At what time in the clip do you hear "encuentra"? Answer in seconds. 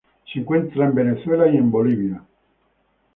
0.39-0.87